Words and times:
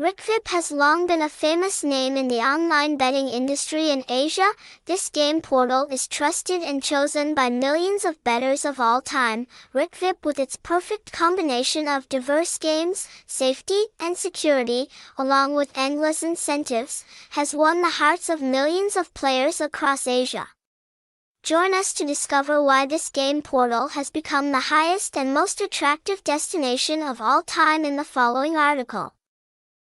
Rikvip 0.00 0.46
has 0.46 0.70
long 0.70 1.08
been 1.08 1.22
a 1.22 1.28
famous 1.28 1.82
name 1.82 2.16
in 2.16 2.28
the 2.28 2.38
online 2.38 2.96
betting 2.96 3.26
industry 3.26 3.90
in 3.90 4.04
Asia. 4.08 4.52
This 4.84 5.08
game 5.08 5.40
portal 5.40 5.88
is 5.90 6.06
trusted 6.06 6.62
and 6.62 6.80
chosen 6.80 7.34
by 7.34 7.50
millions 7.50 8.04
of 8.04 8.22
bettors 8.22 8.64
of 8.64 8.78
all 8.78 9.02
time. 9.02 9.48
Rikvip 9.74 10.24
with 10.24 10.38
its 10.38 10.54
perfect 10.54 11.10
combination 11.10 11.88
of 11.88 12.08
diverse 12.08 12.58
games, 12.58 13.08
safety, 13.26 13.86
and 13.98 14.16
security, 14.16 14.88
along 15.16 15.56
with 15.56 15.76
endless 15.76 16.22
incentives, 16.22 17.04
has 17.30 17.52
won 17.52 17.82
the 17.82 17.98
hearts 17.98 18.28
of 18.28 18.40
millions 18.40 18.94
of 18.94 19.12
players 19.14 19.60
across 19.60 20.06
Asia. 20.06 20.46
Join 21.42 21.74
us 21.74 21.92
to 21.94 22.06
discover 22.06 22.62
why 22.62 22.86
this 22.86 23.08
game 23.08 23.42
portal 23.42 23.88
has 23.88 24.10
become 24.10 24.52
the 24.52 24.70
highest 24.70 25.16
and 25.16 25.34
most 25.34 25.60
attractive 25.60 26.22
destination 26.22 27.02
of 27.02 27.20
all 27.20 27.42
time 27.42 27.84
in 27.84 27.96
the 27.96 28.04
following 28.04 28.56
article. 28.56 29.12